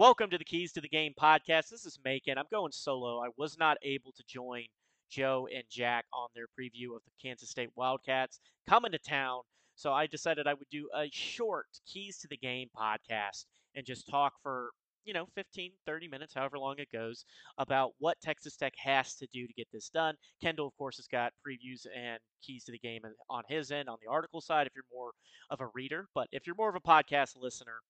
[0.00, 1.68] Welcome to the Keys to the Game podcast.
[1.68, 2.38] This is Macon.
[2.38, 3.18] I'm going solo.
[3.22, 4.64] I was not able to join
[5.10, 9.42] Joe and Jack on their preview of the Kansas State Wildcats coming to town.
[9.74, 13.44] So I decided I would do a short Keys to the Game podcast
[13.74, 14.70] and just talk for,
[15.04, 17.26] you know, 15, 30 minutes, however long it goes,
[17.58, 20.14] about what Texas Tech has to do to get this done.
[20.40, 23.98] Kendall, of course, has got previews and keys to the game on his end on
[24.02, 25.10] the article side if you're more
[25.50, 26.06] of a reader.
[26.14, 27.80] But if you're more of a podcast listener,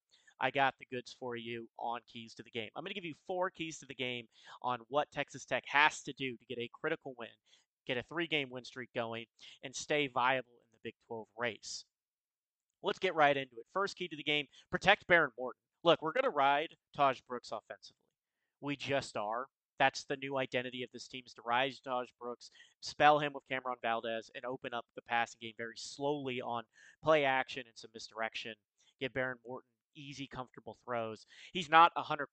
[0.41, 2.69] I got the goods for you on keys to the game.
[2.75, 4.25] I'm going to give you four keys to the game
[4.63, 7.29] on what Texas Tech has to do to get a critical win,
[7.85, 9.25] get a three game win streak going,
[9.63, 11.85] and stay viable in the Big 12 race.
[12.81, 13.65] Let's get right into it.
[13.71, 15.59] First key to the game protect Behren Morton.
[15.83, 18.01] Look, we're going to ride Tahj Brooks offensively.
[18.61, 19.45] We just are.
[19.77, 22.49] That's the new identity of this team is to rise Tahj Brooks,
[22.81, 26.63] spell him with Cam'Ron Valdez, and open up the passing game very slowly on
[27.03, 28.53] play action and some misdirection.
[28.99, 31.25] Get Behren Morton easy, comfortable throws.
[31.53, 32.25] He's not 100%.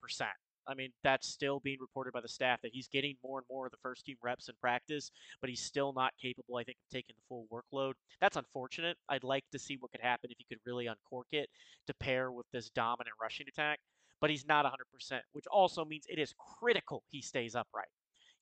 [0.69, 3.67] I mean, that's still being reported by the staff that he's getting more and more
[3.67, 5.11] of the first team reps in practice,
[5.41, 7.95] but he's still not capable, I think, of taking the full workload.
[8.21, 8.99] That's unfortunate.
[9.09, 11.49] I'd like to see what could happen if he could really uncork it
[11.87, 13.81] to pair with this dominant rushing attack,
[14.21, 17.89] but he's not 100%, which also means it is critical he stays upright.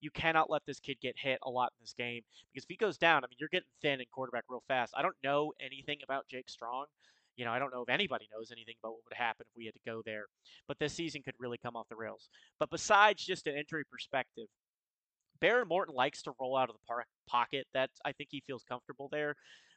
[0.01, 2.77] You cannot let this kid get hit a lot in this game because if he
[2.77, 4.93] goes down, I mean, you're getting thin in quarterback real fast.
[4.97, 6.87] I don't know anything about Jake Strong,
[7.37, 9.67] you know, I don't know if anybody knows anything about what would happen if we
[9.67, 10.25] had to go there,
[10.67, 12.29] but this season could really come off the rails.
[12.59, 14.47] But besides just an injury perspective,
[15.41, 17.67] Behren Morton likes to roll out of the park, pocket.
[17.75, 19.35] That I think he feels comfortable there.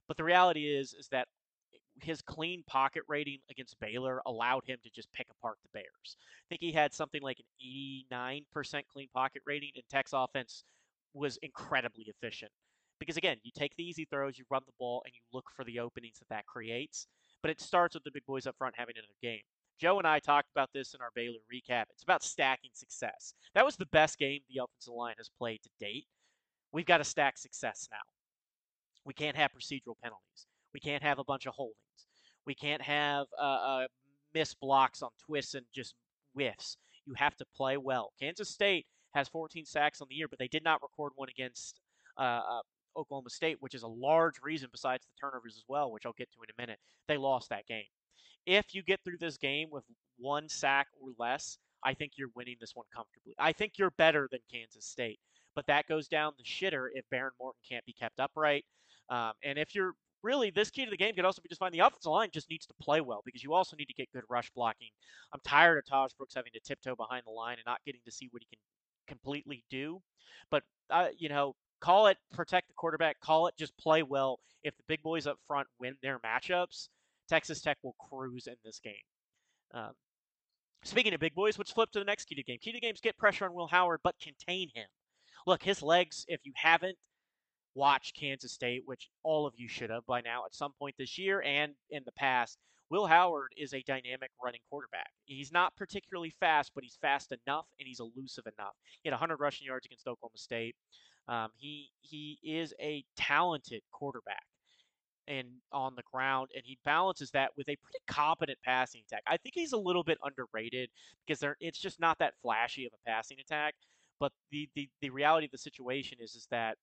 [0.08, 1.28] But the reality is, is that
[2.02, 6.18] his clean pocket rating against Baylor allowed him to just pick apart the Bears.
[6.18, 10.64] I think he had something like an 89% clean pocket rating, and Tech's offense
[11.14, 12.52] was incredibly efficient.
[13.00, 15.64] Because again, you take the easy throws, you run the ball, and you look for
[15.64, 17.08] the openings that that creates
[17.42, 19.42] but it starts with the big boys up front having another game.
[19.80, 21.86] Joe and I talked about this in our Baylor recap.
[21.94, 23.34] It's about stacking success.
[23.56, 26.06] That was the best game the offensive line has played to date.
[26.74, 27.98] We've got to stack success now.
[29.06, 30.48] We can't have procedural penalties.
[30.74, 31.78] We can't have a bunch of holdings.
[32.46, 33.88] We can't have uh, uh,
[34.34, 35.96] missed blocks on twists and just
[36.34, 36.78] whiffs.
[37.06, 38.12] You have to play well.
[38.20, 38.86] Kansas State
[39.16, 41.80] has 14 sacks on the year, but they did not record one against
[42.18, 42.62] uh, uh
[42.98, 46.32] Oklahoma State, which is a large reason besides the turnovers as well, which I'll get
[46.32, 46.80] to in a minute.
[47.08, 47.84] They lost that game.
[48.46, 49.84] If you get through this game with
[50.18, 53.36] one sack or less, I think you're winning this one comfortably.
[53.38, 55.20] I think you're better than Kansas State,
[55.56, 58.66] but that goes down the shitter if Behren Morton can't be kept upright.
[59.10, 61.72] Um, and if you're really this key to the game could also be just fine.
[61.72, 64.24] The offensive line just needs to play well because you also need to get good
[64.30, 64.90] rush blocking.
[65.34, 68.12] I'm tired of Tahj Brooks having to tiptoe behind the line and not getting to
[68.12, 68.60] see what he can
[69.08, 70.02] completely do.
[70.52, 73.20] But uh, you know, Call it protect the quarterback.
[73.20, 74.40] Call it just play well.
[74.64, 76.90] If the big boys up front win their matchups,
[77.30, 78.94] Texas Tech will cruise in this game.
[79.74, 79.92] Um,
[80.84, 82.58] speaking of big boys, let's flip to the next key to game.
[82.62, 84.88] Key to games get pressure on Will Howard, but contain him.
[85.48, 86.98] Look, his legs, if you haven't
[87.76, 91.18] watched Kansas State, which all of you should have by now at some point this
[91.18, 92.58] year and in the past,
[92.90, 95.12] Will Howard is a dynamic running quarterback.
[95.26, 98.74] He's not particularly fast, but he's fast enough and he's elusive enough.
[99.04, 100.76] He had 100 rushing yards against Oklahoma State.
[101.30, 104.44] Um, he he is a talented quarterback
[105.28, 109.22] and on the ground, and he balances that with a pretty competent passing attack.
[109.28, 110.90] I think he's a little bit underrated
[111.26, 113.76] because it's just not that flashy of a passing attack.
[114.20, 116.78] But the, the, the reality of the situation is is that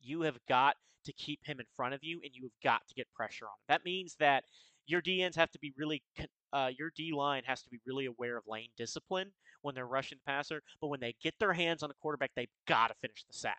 [0.00, 0.76] you have got
[1.06, 3.52] to keep him in front of you, and you have got to get pressure on
[3.52, 3.64] him.
[3.68, 4.44] That means that
[4.92, 6.02] your DNs have to be really
[6.52, 9.32] uh, your D line has to be really aware of lane discipline
[9.62, 10.62] when they're rushing the passer.
[10.80, 13.58] But when they get their hands on the quarterback, they've got to finish the sack.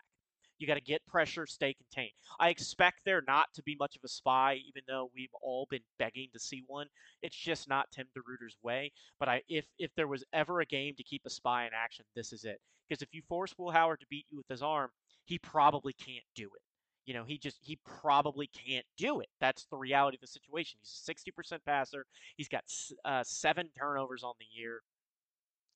[0.60, 2.14] You got to get pressure, stay contained.
[2.40, 5.82] I expect there not to be much of a spy, even though we've all been
[5.98, 6.86] begging to see one.
[7.24, 8.92] It's just not Tim DeRuyter's way.
[9.20, 12.06] But I, if if there was ever a game to keep a spy in action,
[12.16, 12.62] this is it.
[12.88, 14.92] Because if you force Will Howard to beat you with his arm,
[15.26, 16.62] he probably can't do it.
[17.06, 19.28] You know, he just he probably can't do it.
[19.42, 20.80] That's the reality of the situation.
[20.82, 22.06] He's a 60% passer.
[22.38, 22.64] He's got
[23.04, 24.82] uh, seven turnovers on the year,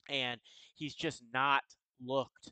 [0.09, 0.39] and
[0.75, 1.63] he's just not
[2.05, 2.51] looked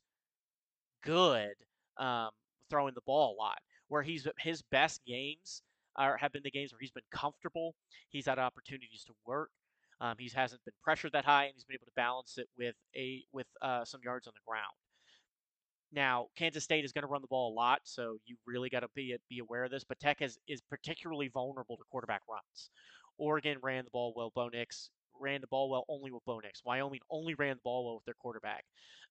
[1.04, 1.54] good
[1.98, 2.30] um,
[2.69, 3.60] throwing the ball a lot.
[3.88, 5.62] Where he's his best games
[5.95, 7.75] are have been the games where he's been comfortable.
[8.10, 9.51] He's had opportunities to work.
[10.01, 12.75] Um, he hasn't been pressured that high, and he's been able to balance it with
[12.95, 14.74] a with uh, some yards on the ground.
[15.91, 18.81] Now, Kansas State is going to run the ball a lot, so you really got
[18.81, 19.83] to be be aware of this.
[19.83, 22.69] But Tech is, is particularly vulnerable to quarterback runs.
[23.17, 24.31] Oregon ran the ball well.
[24.35, 24.89] Bo Nix
[25.19, 26.61] ran the ball well only with Bo Nix.
[26.65, 28.65] Wyoming only ran the ball well with their quarterback.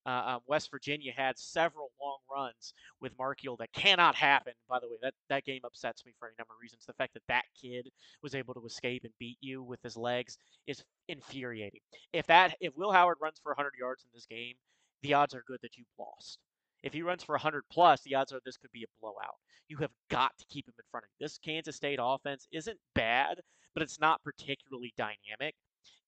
[0.06, 4.52] Uh, um, West Virginia had several long runs with Marchiol that cannot happen.
[4.68, 6.84] By the way, that, that game upsets me for any number of reasons.
[6.84, 7.88] The fact that that kid
[8.22, 10.36] was able to escape and beat you with his legs
[10.66, 11.80] is infuriating.
[12.12, 14.56] If that if Will Howard runs for 100 yards in this game,
[15.00, 16.38] the odds are good that you've lost.
[16.84, 19.36] If he runs for 100 plus, the odds are this could be a blowout.
[19.68, 21.24] You have got to keep him in front of you.
[21.24, 23.40] This Kansas State offense isn't bad,
[23.72, 25.54] but it's not particularly dynamic.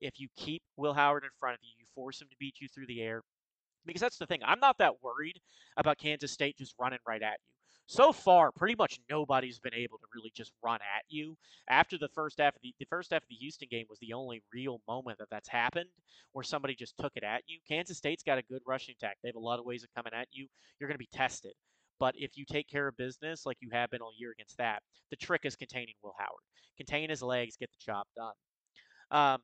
[0.03, 2.69] If you keep Will Howard in front of you, you force him to beat you
[2.69, 3.23] through the air,
[3.87, 4.41] because that's the thing.
[4.45, 5.41] I'm not that worried
[5.79, 7.56] about Kansas State just running right at you.
[7.89, 11.37] So far, pretty much nobody's been able to really just run at you.
[11.69, 14.13] After the first half of the, the first half of the Houston game was the
[14.13, 15.89] only real moment that that's happened
[16.33, 17.59] where somebody just took it at you.
[17.69, 19.19] Kansas State's got a good rushing attack.
[19.23, 20.49] They have a lot of ways of coming at you.
[20.81, 21.53] You're going to be tested.
[21.99, 24.83] But if you take care of business like you have been all year against that,
[25.11, 26.43] the trick is containing Will Howard.
[26.77, 28.35] Contain his legs, get the job done.
[29.11, 29.41] Um,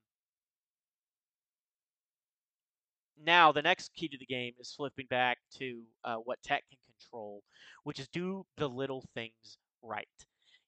[3.24, 6.78] now the next key to the game is flipping back to uh, what Tech can
[6.98, 7.42] control,
[7.84, 10.08] which is do the little things right.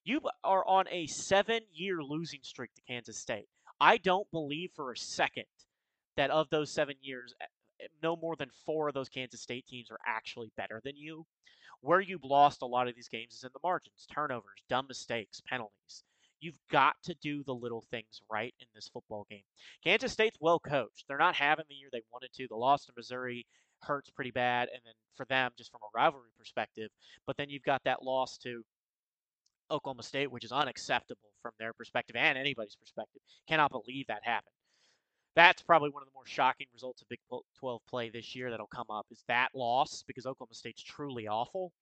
[0.03, 3.47] You are on a seven-year losing streak to Kansas State.
[3.79, 5.45] I don't believe for a second
[6.15, 7.45] that of those seven years, eh,
[7.81, 11.25] eh, no more than four of those Kansas State teams are actually better than you.
[11.81, 15.41] Where you've lost a lot of these games is in the margins, turnovers, dumb mistakes,
[15.47, 16.03] penalties.
[16.45, 19.41] You've got to do the little things right in this football game.
[19.83, 21.05] Kansas State's well coached.
[21.07, 22.47] They're not having the year they wanted to.
[22.47, 23.47] The loss to Missouri
[23.81, 26.91] hurts pretty bad, and then for them, just from a rivalry perspective.
[27.25, 28.63] But then you've got that loss to
[29.71, 33.23] Oklahoma State, which is unacceptable from their perspective and anybody's perspective.
[33.47, 34.53] Cannot believe that happened.
[35.35, 37.19] That's probably one of the more shocking results of Big
[37.59, 41.73] 12 play this year that'll come up is that loss because Oklahoma State's truly awful.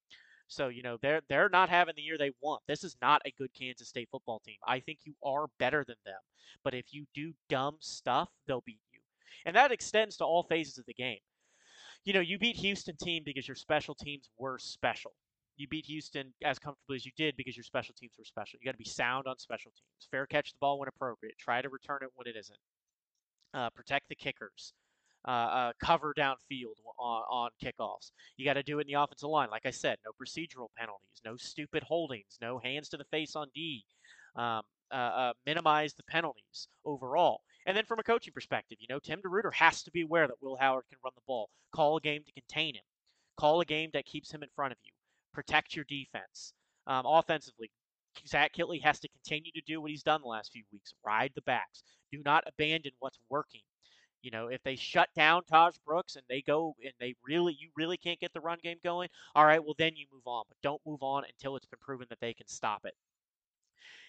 [0.47, 2.61] So, you know, they're they're not having the year they want.
[2.67, 4.57] This is not a good Kansas State football team.
[4.67, 6.19] I think you are better than them.
[6.63, 8.99] But if you do dumb stuff, they'll beat you.
[9.45, 11.19] And that extends to all phases of the game.
[12.05, 15.13] You know, you beat Houston team because your special teams were special.
[15.55, 18.59] You beat Houston as comfortably as you did because your special teams were special.
[18.59, 20.07] You got to be sound on special teams.
[20.11, 21.37] Fair catch the ball when appropriate.
[21.37, 22.59] Try to return it when it isn't.
[23.53, 24.73] Uh, protect the kickers
[25.25, 28.11] uh, uh, cover downfield on, on kickoffs.
[28.37, 29.49] You got to do it in the offensive line.
[29.49, 33.47] Like I said, no procedural penalties, no stupid holdings, no hands to the face on
[33.53, 33.83] D.
[34.35, 34.61] Um,
[34.91, 37.41] uh, uh, minimize the penalties overall.
[37.65, 40.41] And then from a coaching perspective, you know, Tim DeRuyter has to be aware that
[40.41, 41.49] Will Howard can run the ball.
[41.73, 42.83] Call a game to contain him.
[43.37, 44.91] Call a game that keeps him in front of you.
[45.33, 46.53] Protect your defense.
[46.85, 47.71] Um, offensively,
[48.27, 50.93] Zach Kittley has to continue to do what he's done the last few weeks.
[51.03, 51.81] Ride the backs.
[52.11, 53.61] Do not abandon what's working.
[54.23, 57.69] You know, if they shut down Tahj Brooks and they go and they really, you
[57.75, 60.45] really can't get the run game going, all right, well, then you move on.
[60.47, 62.93] But don't move on until it's been proven that they can stop it.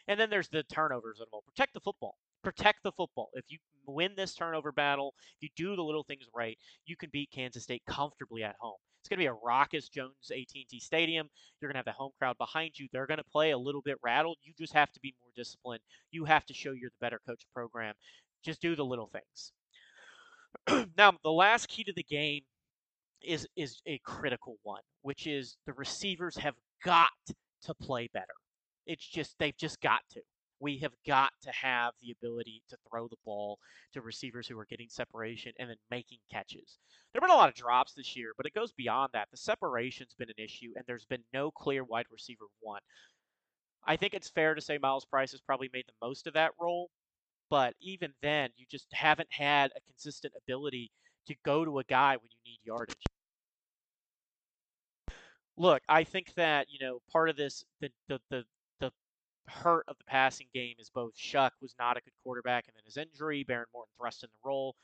[0.06, 1.42] And then there's the turnovers all.
[1.42, 2.16] Protect the football.
[2.44, 3.30] Protect the football.
[3.34, 6.56] If you win this turnover battle, if you do the little things right,
[6.86, 8.76] you can beat Kansas State comfortably at home.
[9.00, 11.28] It's going to be a raucous Jones AT&T Stadium.
[11.60, 12.86] You're going to have the home crowd behind you.
[12.92, 14.38] They're going to play a little bit rattled.
[14.42, 15.82] You just have to be more disciplined.
[16.10, 17.94] You have to show you're the better coach program.
[18.44, 19.52] Just do the little things.
[20.96, 22.42] now, the last key to the game
[23.22, 26.54] is is a critical one, which is the receivers have
[26.84, 27.10] got
[27.62, 28.34] to play better.
[28.86, 30.20] It's just they've just got to.
[30.60, 33.58] We have got to have the ability to throw the ball
[33.92, 36.78] to receivers who are getting separation and then making catches.
[37.12, 39.28] There have been a lot of drops this year, but it goes beyond that.
[39.30, 42.80] The separation's been an issue, and there's been no clear wide receiver one.
[43.86, 46.52] I think it's fair to say Myles Price has probably made the most of that
[46.58, 46.90] role,
[47.50, 50.90] but even then, you just haven't had a consistent ability
[51.26, 53.04] to go to a guy when you need yardage.
[55.56, 58.44] Look, I think that you know part of this the the the,
[58.80, 58.90] the
[59.46, 62.82] hurt of the passing game is both Shough was not a good quarterback, and then
[62.84, 64.74] his injury, Behren Morton thrust in the role.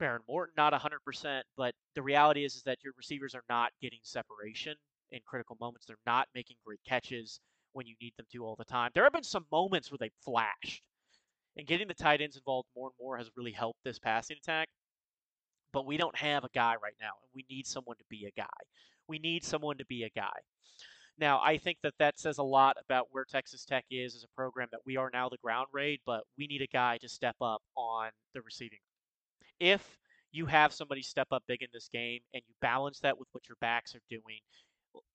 [0.00, 4.00] Behren Morton not 100%, but the reality is is that your receivers are not getting
[4.02, 4.74] separation
[5.12, 5.86] in critical moments.
[5.86, 7.38] They're not making great catches
[7.72, 8.90] when you need them to all the time.
[8.94, 10.82] There have been some moments where they flashed
[11.56, 14.68] and getting the tight ends involved more and more has really helped this passing attack.
[15.72, 18.40] But we don't have a guy right now, and we need someone to be a
[18.40, 18.46] guy.
[19.08, 20.32] We need someone to be a guy.
[21.18, 24.36] Now, I think that that says a lot about where Texas Tech is as a
[24.36, 27.36] program that we are now the ground raid, but we need a guy to step
[27.40, 28.78] up on the receiving.
[29.60, 29.98] If
[30.32, 33.48] you have somebody step up big in this game and you balance that with what
[33.48, 34.40] your backs are doing,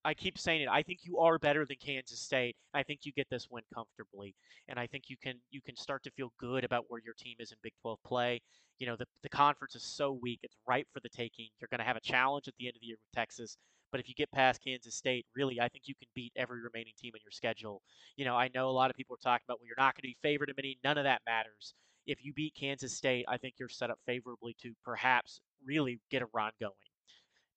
[0.05, 0.69] I keep saying it.
[0.69, 2.55] I think you are better than Kansas State.
[2.73, 4.35] I think you get this win comfortably,
[4.67, 7.35] and I think you can you can start to feel good about where your team
[7.39, 8.41] is in Big 12 play.
[8.79, 11.49] You know, the the conference is so weak; it's ripe for the taking.
[11.59, 13.57] You're going to have a challenge at the end of the year with Texas,
[13.91, 16.93] but if you get past Kansas State, really, I think you can beat every remaining
[16.99, 17.81] team in your schedule.
[18.15, 20.01] You know, I know a lot of people are talking about, well, you're not going
[20.03, 20.77] to be favored in many.
[20.83, 21.73] None of that matters.
[22.05, 26.21] if you beat Kansas State, I think you're set up favorably to perhaps really get
[26.21, 26.73] a run going.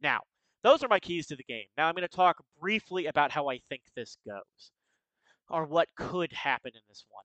[0.03, 0.23] Now,
[0.63, 1.67] those are my keys to the game.
[1.77, 4.73] Now I'm going to talk briefly about how I think this goes
[5.49, 7.25] or what could happen in this one.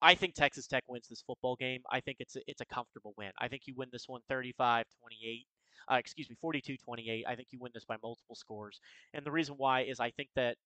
[0.00, 1.82] I think Texas Tech wins this football game.
[1.90, 3.30] I think it's a, it's a comfortable win.
[3.38, 5.46] I think you win this one 35 28.
[5.90, 7.24] Uh, excuse me, 42 28.
[7.26, 8.80] I think you win this by multiple scores.
[9.14, 10.56] And the reason why is I think that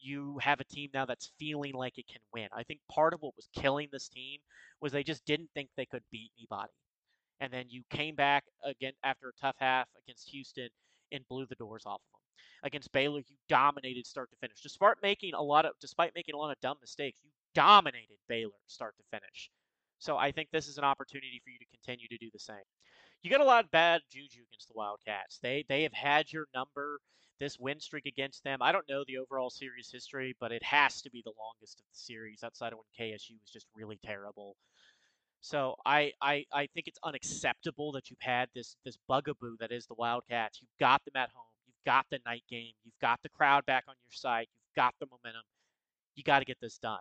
[0.00, 2.48] you have a team now that's feeling like it can win.
[2.52, 4.40] I think part of what was killing this team
[4.80, 6.72] was they just didn't think they could beat anybody.
[7.40, 10.68] And then you came back again after a tough half against Houston
[11.12, 12.20] and blew the doors off of them.
[12.64, 14.60] Against Baylor, you dominated start to finish.
[14.62, 18.52] Despite making a lot of despite making a lot of dumb mistakes, you dominated Baylor
[18.66, 19.50] start to finish.
[19.98, 22.64] So I think this is an opportunity for you to continue to do the same.
[23.22, 25.38] You got a lot of bad juju against the Wildcats.
[25.38, 27.00] They they have had your number.
[27.38, 31.02] This win streak against them, I don't know the overall series history, but it has
[31.02, 34.56] to be the longest of the series outside of when KSU was just really terrible.
[35.42, 39.86] So I, I I think it's unacceptable that you've had this this bugaboo that is
[39.86, 40.60] the Wildcats.
[40.62, 41.44] You've got them at home.
[41.66, 42.72] You've got the night game.
[42.84, 44.46] You've got the crowd back on your side.
[44.48, 45.42] You've got the momentum.
[46.14, 47.00] You got to get this done.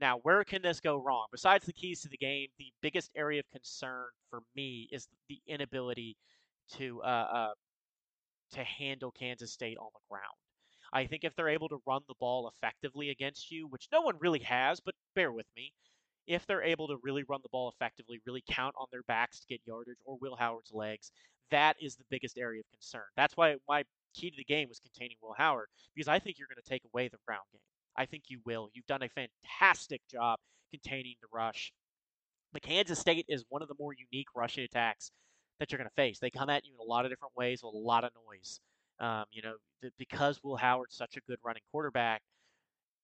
[0.00, 1.26] Now, where can this go wrong?
[1.32, 5.40] Besides the keys to the game, the biggest area of concern for me is the
[5.46, 6.16] inability
[6.76, 7.54] to uh, uh,
[8.52, 10.36] to handle Kansas State on the ground.
[10.92, 14.16] I think if they're able to run the ball effectively against you, which no one
[14.18, 15.72] really has, but bear with me,
[16.30, 19.46] if they're able to really run the ball effectively, really count on their backs to
[19.48, 21.10] get yardage or Will Howard's legs,
[21.50, 23.02] that is the biggest area of concern.
[23.16, 23.82] That's why my
[24.14, 26.84] key to the game was containing Will Howard, because I think you're going to take
[26.84, 27.60] away the ground game.
[27.96, 28.68] I think you will.
[28.72, 30.38] You've done a fantastic job
[30.70, 31.72] containing the rush.
[32.52, 35.10] The Kansas State is one of the more unique rushing attacks
[35.58, 36.20] that you're going to face.
[36.20, 38.60] They come at you in a lot of different ways with a lot of noise.
[39.00, 39.54] Um, you know,
[39.98, 42.22] because Will Howard's such a good running quarterback,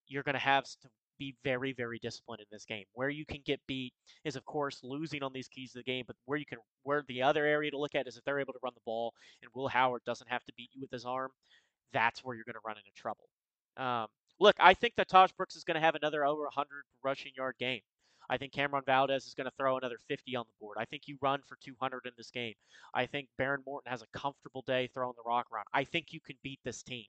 [0.07, 2.85] you're going to have to be very, very disciplined in this game.
[2.93, 3.93] Where you can get beat
[4.23, 6.05] is, of course, losing on these keys of the game.
[6.07, 8.53] But where you can, where the other area to look at is if they're able
[8.53, 11.31] to run the ball and Will Howard doesn't have to beat you with his arm,
[11.93, 13.29] that's where you're going to run into trouble.
[13.77, 14.07] Um,
[14.39, 16.67] look, I think that Tahj Brooks is going to have another over 100
[17.03, 17.81] rushing yard game.
[18.29, 20.77] I think Cam'Ron Valdez is going to throw another 50 on the board.
[20.79, 22.53] I think you run for 200 in this game.
[22.93, 25.65] I think Behren Morton has a comfortable day throwing the rock around.
[25.73, 27.05] I think you can beat this team.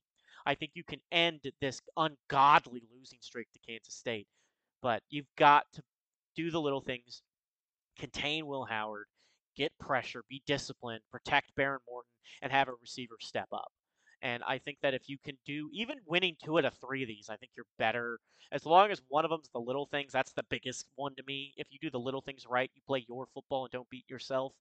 [0.47, 4.27] I think you can end this ungodly losing streak to Kansas State.
[4.83, 5.83] But you've got to
[6.37, 7.23] do the little things,
[7.99, 9.07] contain Will Howard,
[9.57, 12.11] get pressure, be disciplined, protect Behren Morton,
[12.43, 13.73] and have a receiver step up.
[14.23, 17.09] And I think that if you can do even winning two out of three of
[17.09, 18.19] these, I think you're better.
[18.51, 21.55] As long as one of them's the little things, that's the biggest one to me.
[21.57, 24.53] If you do the little things right, you play your football and don't beat yourself,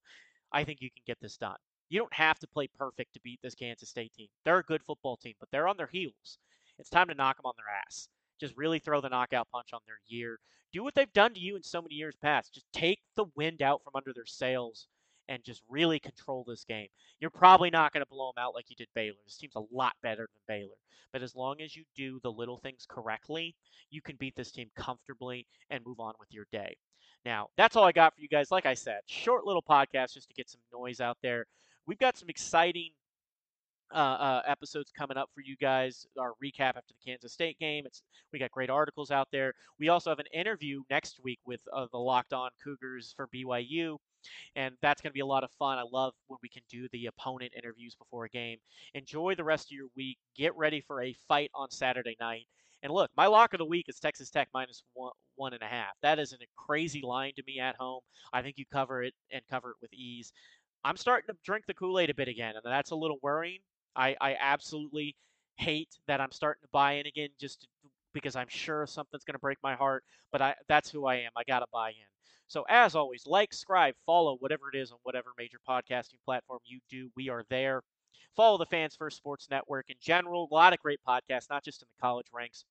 [0.51, 1.57] I think you can get this done.
[1.89, 4.27] You don't have to play perfect to beat this Kansas State team.
[4.43, 6.39] They're a good football team, but they're on their heels.
[6.79, 8.09] It's time to knock them on their ass.
[8.39, 10.39] Just really throw the knockout punch on their year.
[10.73, 12.53] Do what they've done to you in so many years past.
[12.53, 14.87] Just take the wind out from under their sails
[15.29, 16.87] and just really control this game.
[17.19, 19.17] You're probably not going to blow them out like you did Baylor.
[19.25, 20.75] This team's a lot better than Baylor.
[21.11, 23.55] But as long as you do the little things correctly,
[23.89, 26.75] you can beat this team comfortably and move on with your day.
[27.25, 28.51] Now, that's all I got for you guys.
[28.51, 31.45] Like I said, short little podcast just to get some noise out there.
[31.87, 32.91] We've got some exciting
[33.93, 36.05] uh, uh, episodes coming up for you guys.
[36.19, 37.85] Our recap after the Kansas State game.
[37.85, 38.03] It's
[38.33, 39.53] we got great articles out there.
[39.79, 43.97] We also have an interview next week with uh, the Locked On Cougars for BYU,
[44.57, 45.77] and that's going to be a lot of fun.
[45.77, 48.57] I love when we can do the opponent interviews before a game.
[48.93, 50.17] Enjoy the rest of your week.
[50.35, 52.47] Get ready for a fight on Saturday night.
[52.83, 55.67] And look, my lock of the week is Texas Tech minus one, one and a
[55.67, 55.93] half.
[56.03, 58.01] That is a crazy line to me at home.
[58.33, 60.31] I think you cover it and cover it with ease.
[60.83, 63.59] I'm starting to drink the Kool Aid a bit again, and that's a little worrying.
[63.95, 65.15] I, I absolutely
[65.55, 67.67] hate that I'm starting to buy in again just
[68.13, 71.31] because I'm sure something's going to break my heart, but I, that's who I am.
[71.35, 72.07] I got to buy in.
[72.47, 76.79] So, as always, like, subscribe, follow whatever it is on whatever major podcasting platform you
[76.89, 77.09] do.
[77.15, 77.81] We are there.
[78.35, 80.47] Follow the Fans First Sports Network in general.
[80.49, 82.63] A lot of great podcasts, not just in the college ranks,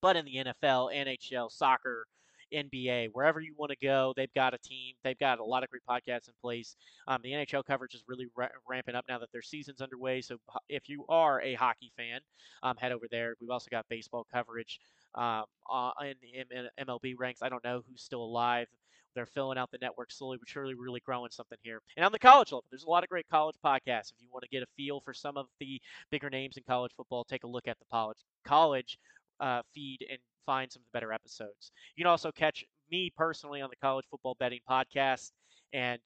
[0.00, 2.06] but in the NFL, NHL, soccer,
[2.52, 4.94] NBA, wherever you want to go, they've got a team.
[5.04, 6.76] They've got a lot of great podcasts in place.
[7.06, 10.20] Um, the NHL coverage is really ra- ramping up now that their season's underway.
[10.20, 10.38] So
[10.68, 12.20] if you are a hockey fan,
[12.62, 13.34] um, head over there.
[13.40, 14.80] We've also got baseball coverage
[15.14, 17.42] um, uh, in the MLB ranks.
[17.42, 18.68] I don't know who's still alive.
[19.14, 21.80] They're filling out the network slowly but surely, really growing something here.
[21.96, 24.12] And on the college level, there's a lot of great college podcasts.
[24.12, 26.92] If you want to get a feel for some of the bigger names in college
[26.96, 28.98] football, take a look at the college college
[29.40, 31.72] uh, feed and find some of the better episodes.
[31.94, 35.32] You can also catch me personally on the College Football Betting Podcast,
[35.74, 36.00] and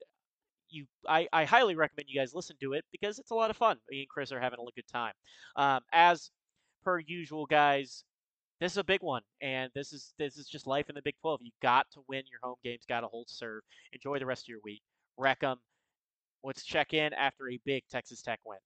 [0.68, 3.56] you, I, I highly recommend you guys listen to it because it's a lot of
[3.56, 3.76] fun.
[3.88, 5.12] Me and Chris are having a good time.
[5.54, 6.32] Um, as
[6.82, 8.02] per usual, guys,
[8.58, 11.14] this is a big one, and this is this is just life in the Big
[11.20, 11.40] 12.
[11.44, 13.62] You got to win your home games, got to hold serve.
[13.92, 14.82] Enjoy the rest of your week.
[15.16, 15.44] Wreck.
[16.42, 18.58] Let's check in after a big Texas Tech win.